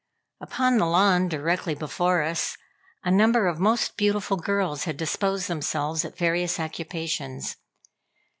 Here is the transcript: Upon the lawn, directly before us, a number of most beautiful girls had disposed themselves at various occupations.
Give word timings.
Upon 0.39 0.79
the 0.79 0.87
lawn, 0.87 1.27
directly 1.27 1.75
before 1.75 2.23
us, 2.23 2.57
a 3.03 3.11
number 3.11 3.45
of 3.47 3.59
most 3.59 3.97
beautiful 3.97 4.35
girls 4.35 4.85
had 4.85 4.97
disposed 4.97 5.47
themselves 5.47 6.03
at 6.03 6.17
various 6.17 6.59
occupations. 6.59 7.55